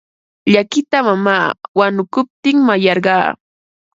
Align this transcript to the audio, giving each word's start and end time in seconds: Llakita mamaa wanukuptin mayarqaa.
Llakita 0.53 0.97
mamaa 1.07 1.47
wanukuptin 1.77 2.57
mayarqaa. 2.67 3.27